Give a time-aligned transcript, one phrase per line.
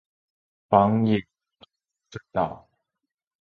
[0.03, 0.05] 枋野
[0.97, 1.27] 二號
[2.09, 2.67] 隧道